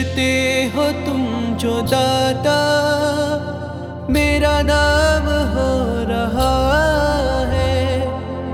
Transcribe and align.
करते 0.00 0.72
हो 0.74 0.84
तुम 1.06 1.24
जो 1.56 1.80
दाता 1.82 2.60
मेरा 4.10 4.52
नाम 4.62 5.26
हो 5.52 5.72
रहा 6.08 6.52
है। 7.48 8.00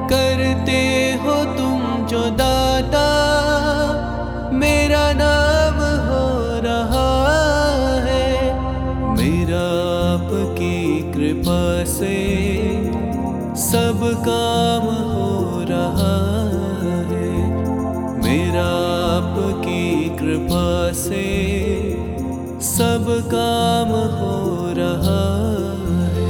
करते 0.09 0.81
हो 1.23 1.37
तुम 1.55 2.07
जो 2.07 2.23
दाता 2.31 3.07
मेरा 4.53 5.05
नाम 5.13 5.79
हो 6.09 6.27
रहा 6.67 7.07
है। 8.01 8.27
मेरा 9.15 9.65
आपकी 10.11 11.13
कृपा 11.13 11.63
से 11.93 12.17
सब 13.63 14.03
काम 14.27 14.91
हो 15.13 15.31
रहा 15.71 16.17
है। 17.13 17.46
मेरा 18.37 18.65
आपकी 19.17 19.85
कृपा 20.19 20.93
से 20.93 21.25
सब 22.69 23.07
काम 23.33 23.95
हो 24.19 24.35
रहा 24.77 25.23
है। 26.05 26.25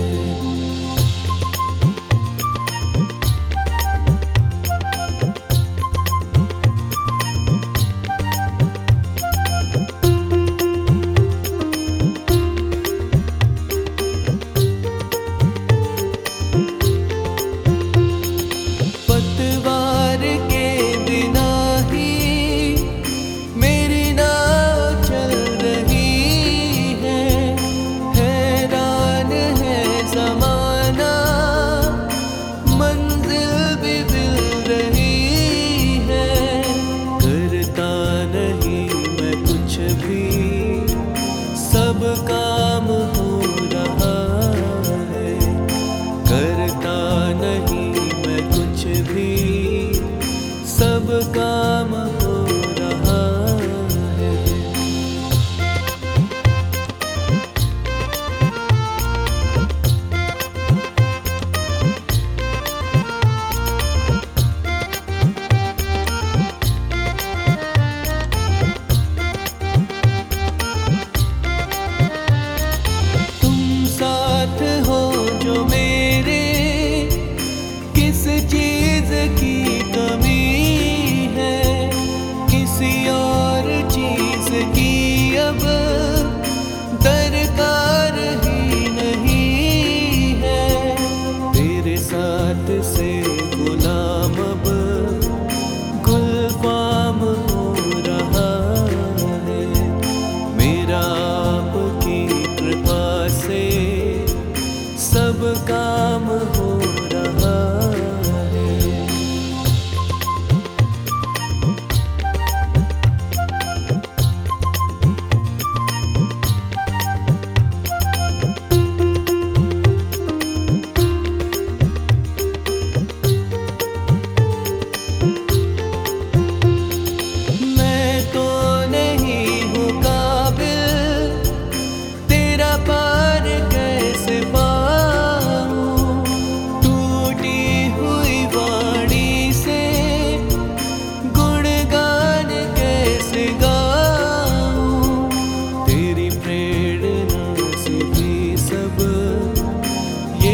की 79.04 79.80
कमी 79.92 80.55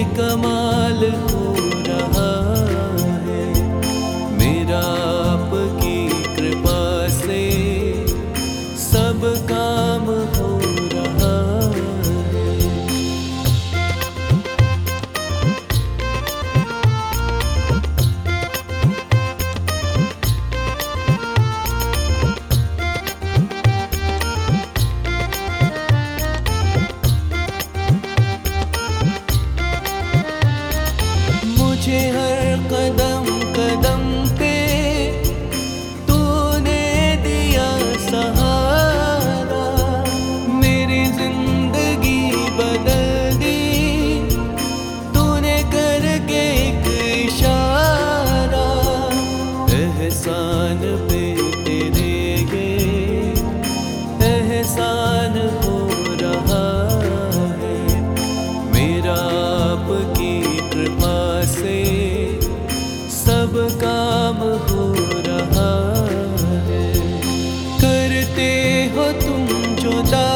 make 0.04 0.18
a 0.18 0.31
के 31.92 32.00
हर 32.08 32.60
कदम 32.68 33.24
कदम 33.56 34.02
पे 34.36 34.52
तूने 36.08 36.84
दिया 37.24 37.66
सहारा। 38.04 39.64
मेरी 40.60 41.02
ज़िंदगी 41.18 42.20
बदल 42.60 43.04
दी, 43.42 43.60
तूने 45.14 45.58
करके 45.74 46.40
एक 46.62 46.88
इशारा। 47.26 48.66
एहसान 49.82 50.80
the 70.10 70.31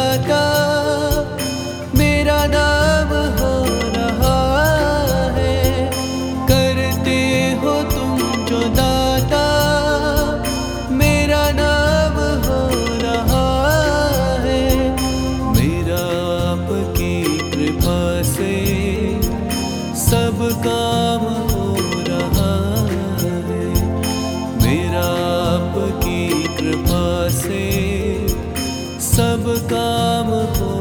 सब 29.17 29.45
काम 29.71 30.27
हो। 30.27 30.76